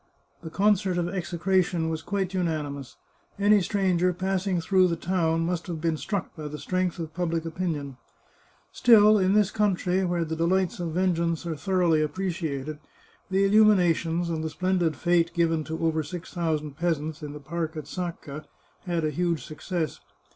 The 0.41 0.49
concert 0.49 0.97
of 0.97 1.07
execration 1.09 1.87
was 1.87 2.01
quite 2.01 2.33
unanimous. 2.33 2.97
Any 3.37 3.61
stranger 3.61 4.11
passing 4.13 4.59
through 4.59 4.87
the 4.87 4.95
town 4.95 5.41
must 5.45 5.67
have 5.67 5.79
been 5.79 5.95
struck 5.95 6.35
by 6.35 6.47
the 6.47 6.57
strength 6.57 6.97
of 6.97 7.13
public 7.13 7.45
opinion. 7.45 7.97
Still, 8.71 9.19
in 9.19 9.33
this 9.33 9.51
coun 9.51 9.75
424 9.75 10.25
The 10.25 10.25
Chartreuse 10.33 10.33
of 10.33 10.39
Parma 10.39 10.65
try, 10.65 10.65
where 10.65 10.65
the 10.65 10.65
delights 10.65 10.79
of 10.79 10.93
vengeance 10.95 11.45
are 11.45 11.55
thoroughly 11.55 11.99
appre 11.99 12.29
ciated, 12.29 12.79
the 13.29 13.45
illuminations 13.45 14.31
and 14.31 14.43
the 14.43 14.49
splendid 14.49 14.95
fete 14.95 15.31
given 15.35 15.63
to 15.65 15.79
over 15.85 16.01
six 16.01 16.33
thousand 16.33 16.77
peasants 16.77 17.21
in 17.21 17.33
the 17.33 17.39
park 17.39 17.77
at 17.77 17.83
Sacca 17.85 18.45
had 18.87 19.05
a 19.05 19.11
huge 19.11 19.45
suc 19.45 19.61
cess. 19.61 19.99